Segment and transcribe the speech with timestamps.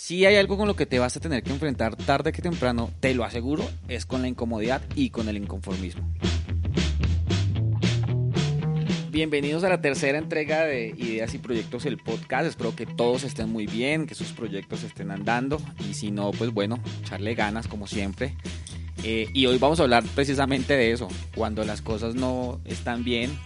[0.00, 2.88] Si hay algo con lo que te vas a tener que enfrentar tarde que temprano,
[3.00, 6.08] te lo aseguro, es con la incomodidad y con el inconformismo.
[9.10, 12.46] Bienvenidos a la tercera entrega de Ideas y Proyectos, el podcast.
[12.46, 15.60] Espero que todos estén muy bien, que sus proyectos estén andando.
[15.90, 18.36] Y si no, pues bueno, echarle ganas como siempre.
[19.02, 23.36] Eh, y hoy vamos a hablar precisamente de eso, cuando las cosas no están bien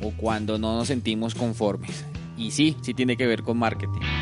[0.00, 2.04] o cuando no nos sentimos conformes.
[2.36, 4.17] Y sí, sí tiene que ver con marketing.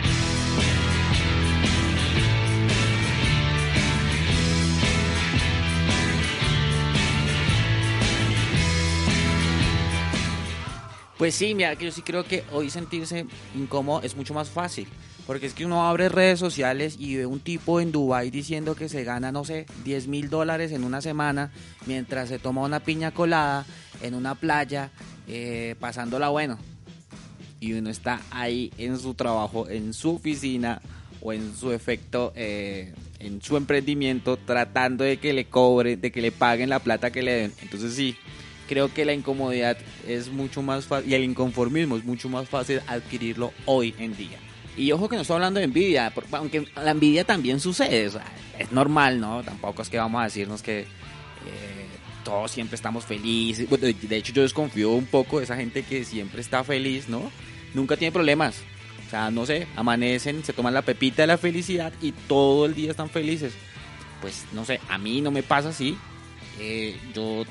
[11.19, 14.87] Pues sí, mira, que yo sí creo que hoy sentirse incómodo es mucho más fácil.
[15.27, 18.89] Porque es que uno abre redes sociales y ve un tipo en Dubai diciendo que
[18.89, 21.51] se gana, no sé, 10 mil dólares en una semana
[21.85, 23.67] mientras se toma una piña colada
[24.03, 24.91] en una playa,
[25.27, 26.59] eh, pasándola bueno.
[27.59, 30.81] Y uno está ahí en su trabajo, en su oficina
[31.21, 36.21] o en su efecto, eh, en su emprendimiento, tratando de que le cobren, de que
[36.21, 37.53] le paguen la plata que le den.
[37.63, 38.17] Entonces sí,
[38.67, 42.81] creo que la incomodidad es mucho más fácil y el inconformismo es mucho más fácil
[42.87, 44.39] adquirirlo hoy en día.
[44.77, 48.11] Y ojo que no estoy hablando de envidia, aunque la envidia también sucede,
[48.59, 49.43] es normal, ¿no?
[49.43, 51.87] Tampoco es que vamos a decirnos que eh,
[52.25, 53.69] todos siempre estamos felices.
[53.71, 57.31] de hecho, yo desconfío un poco de esa gente que siempre está feliz, ¿no?
[57.73, 58.63] Nunca tiene problemas.
[59.07, 62.75] O sea, no sé, amanecen, se toman la pepita de la felicidad y todo el
[62.75, 63.55] día están felices.
[64.21, 65.97] Pues no sé, a mí no me pasa así.
[66.59, 67.45] Eh, yo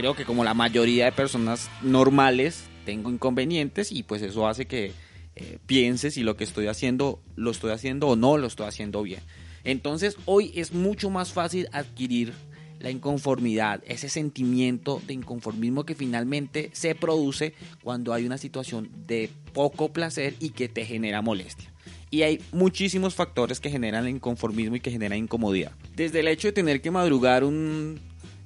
[0.00, 4.92] creo que como la mayoría de personas normales tengo inconvenientes y pues eso hace que
[5.36, 9.02] eh, piense si lo que estoy haciendo lo estoy haciendo o no lo estoy haciendo
[9.02, 9.20] bien.
[9.62, 12.32] Entonces hoy es mucho más fácil adquirir
[12.78, 19.28] la inconformidad, ese sentimiento de inconformismo que finalmente se produce cuando hay una situación de
[19.52, 21.70] poco placer y que te genera molestia.
[22.10, 25.72] Y hay muchísimos factores que generan el inconformismo y que generan incomodidad.
[25.94, 28.00] Desde el hecho de tener que madrugar un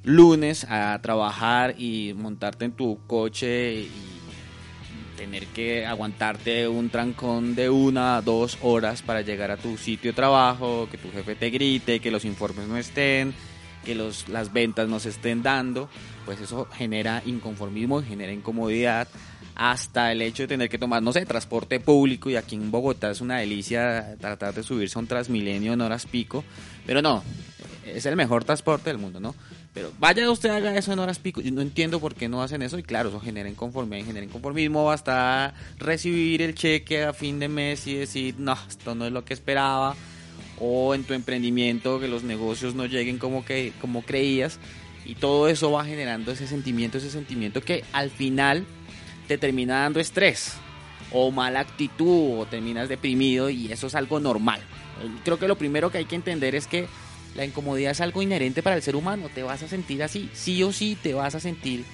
[0.04, 3.90] lunes a trabajar y montarte en tu coche y
[5.16, 10.10] tener que aguantarte un trancón de una a dos horas para llegar a tu sitio
[10.10, 13.32] de trabajo, que tu jefe te grite, que los informes no estén,
[13.84, 15.88] que los, las ventas no se estén dando,
[16.26, 19.08] pues eso genera inconformismo, genera incomodidad,
[19.54, 23.10] hasta el hecho de tener que tomar, no sé, transporte público, y aquí en Bogotá
[23.10, 26.44] es una delicia tratar de subirse a un Transmilenio en horas pico,
[26.86, 27.22] pero no,
[27.86, 29.34] es el mejor transporte del mundo, ¿no?
[29.72, 31.40] Pero vaya usted haga eso en horas pico.
[31.40, 32.78] Yo no entiendo por qué no hacen eso.
[32.78, 34.84] Y claro, eso genera inconformidad, genera inconformismo.
[34.84, 39.24] Basta recibir el cheque a fin de mes y decir, no, esto no es lo
[39.24, 39.96] que esperaba.
[40.60, 44.60] O en tu emprendimiento que los negocios no lleguen como, que, como creías.
[45.04, 48.64] Y todo eso va generando ese sentimiento, ese sentimiento que al final
[49.26, 50.54] te termina dando estrés.
[51.10, 53.50] O mala actitud, o terminas deprimido.
[53.50, 54.60] Y eso es algo normal.
[55.24, 56.86] Creo que lo primero que hay que entender es que
[57.34, 60.62] la incomodidad es algo inherente para el ser humano, te vas a sentir así, sí
[60.62, 61.84] o sí te vas a sentir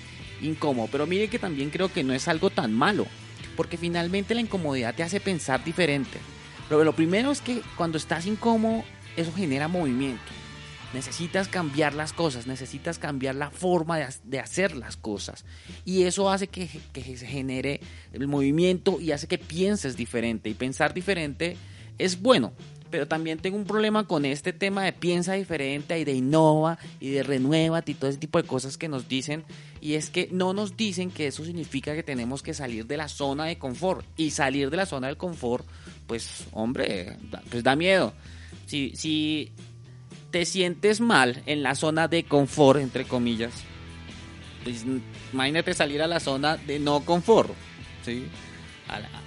[0.43, 3.07] incómodo, pero mire que también creo que no es algo tan malo,
[3.57, 6.19] porque finalmente la incomodidad te hace pensar diferente.
[6.69, 8.85] Pero lo primero es que cuando estás incómodo,
[9.17, 10.23] eso genera movimiento.
[10.93, 15.45] Necesitas cambiar las cosas, necesitas cambiar la forma de, hacer las cosas.
[15.85, 17.81] Y eso hace que, que se genere
[18.13, 20.49] el movimiento y hace que pienses diferente.
[20.49, 21.57] Y pensar diferente
[21.99, 22.53] es bueno,
[22.91, 27.11] pero también tengo un problema con este tema de piensa diferente y de innova y
[27.11, 29.45] de renueva y todo ese tipo de cosas que nos dicen.
[29.81, 33.09] Y es que no nos dicen que eso significa que tenemos que salir de la
[33.09, 34.05] zona de confort.
[34.17, 35.67] Y salir de la zona del confort,
[36.07, 37.17] pues hombre,
[37.51, 38.13] pues da miedo.
[38.67, 39.53] Si, si
[40.31, 43.53] te sientes mal en la zona de confort, entre comillas,
[44.65, 44.85] pues
[45.33, 47.51] imagínate salir a la zona de no confort.
[48.05, 48.25] ¿sí?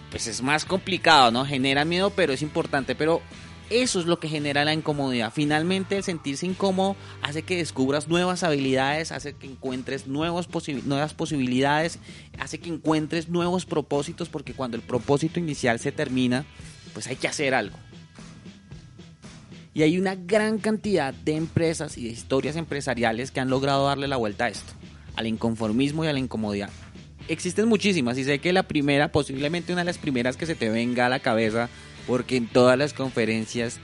[0.10, 1.46] Pues es más complicado, ¿no?
[1.46, 2.96] Genera miedo, pero es importante.
[2.96, 3.22] Pero
[3.70, 5.32] eso es lo que genera la incomodidad.
[5.34, 10.48] Finalmente, el sentirse incómodo hace que descubras nuevas habilidades, hace que encuentres nuevos
[10.86, 12.00] nuevas posibilidades,
[12.40, 16.46] hace que encuentres nuevos propósitos, porque cuando el propósito inicial se termina,
[16.94, 17.78] pues hay que hacer algo.
[19.74, 24.08] Y hay una gran cantidad de empresas y de historias empresariales que han logrado darle
[24.08, 24.72] la vuelta a esto,
[25.16, 26.70] al inconformismo y a la incomodidad.
[27.28, 30.70] Existen muchísimas y sé que la primera, posiblemente una de las primeras que se te
[30.70, 31.70] venga a la cabeza,
[32.08, 33.80] porque en todas las conferencias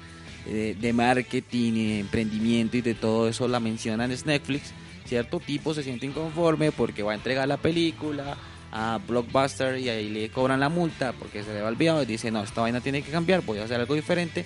[0.45, 4.74] eh, de, marketing y de emprendimiento y de todo eso la mencionan es Netflix.
[5.06, 8.38] Cierto tipo se siente inconforme porque va a entregar la película
[8.71, 12.31] a Blockbuster y ahí le cobran la multa porque se le va olvidado y dice,
[12.31, 14.45] no, esta vaina tiene que cambiar, voy a hacer algo diferente.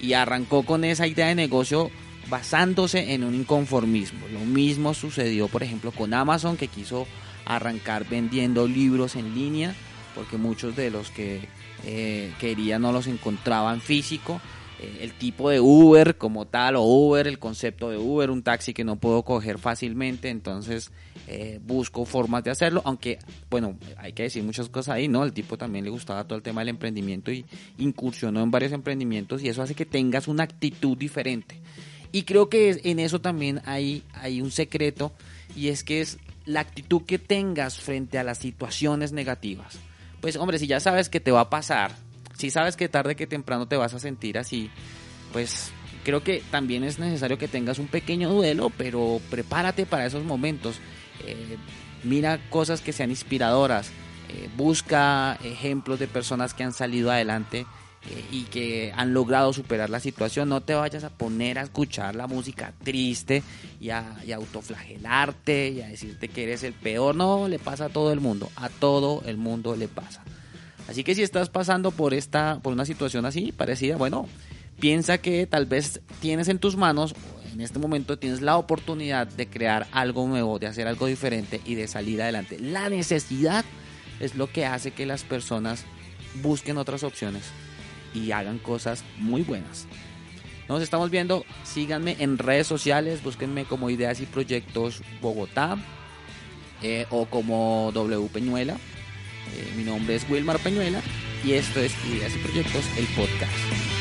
[0.00, 1.90] Y arrancó con esa idea de negocio
[2.28, 4.26] basándose en un inconformismo.
[4.28, 7.06] Lo mismo sucedió, por ejemplo, con Amazon que quiso
[7.44, 9.74] arrancar vendiendo libros en línea
[10.16, 11.42] porque muchos de los que
[11.84, 14.40] eh, querían no los encontraban físico
[14.78, 18.74] eh, el tipo de Uber como tal, o Uber, el concepto de Uber, un taxi
[18.74, 20.90] que no puedo coger fácilmente, entonces
[21.28, 23.18] eh, busco formas de hacerlo, aunque,
[23.48, 25.24] bueno, hay que decir muchas cosas ahí, ¿no?
[25.24, 27.46] El tipo también le gustaba todo el tema del emprendimiento y
[27.78, 31.58] incursionó en varios emprendimientos y eso hace que tengas una actitud diferente.
[32.12, 35.12] Y creo que en eso también hay, hay un secreto
[35.54, 39.78] y es que es la actitud que tengas frente a las situaciones negativas.
[40.26, 41.92] Pues hombre, si ya sabes que te va a pasar,
[42.36, 44.72] si sabes que tarde que temprano te vas a sentir así,
[45.32, 45.70] pues
[46.02, 50.80] creo que también es necesario que tengas un pequeño duelo, pero prepárate para esos momentos.
[51.24, 51.58] Eh,
[52.02, 53.92] mira cosas que sean inspiradoras,
[54.28, 57.64] eh, busca ejemplos de personas que han salido adelante
[58.30, 60.48] y que han logrado superar la situación.
[60.48, 63.42] No te vayas a poner a escuchar la música triste
[63.80, 67.14] y a, autoflagelarte y a decirte que eres el peor.
[67.14, 68.50] No, le pasa a todo el mundo.
[68.56, 70.22] A todo el mundo le pasa.
[70.88, 74.28] Así que si estás pasando por esta, por una situación así, parecida, bueno,
[74.78, 77.14] piensa que tal vez tienes en tus manos,
[77.52, 81.74] en este momento tienes la oportunidad de crear algo nuevo, de hacer algo diferente y
[81.74, 82.60] de salir adelante.
[82.60, 83.64] La necesidad
[84.20, 85.84] es lo que hace que las personas
[86.40, 87.42] busquen otras opciones
[88.16, 89.86] y hagan cosas muy buenas.
[90.68, 95.78] Nos estamos viendo, síganme en redes sociales, búsquenme como Ideas y Proyectos Bogotá
[96.82, 98.74] eh, o como W Peñuela.
[99.54, 101.00] Eh, mi nombre es Wilmar Peñuela
[101.44, 103.95] y esto es Ideas y Proyectos, el podcast.